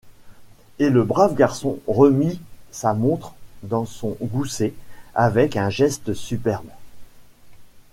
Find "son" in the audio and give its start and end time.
3.85-4.17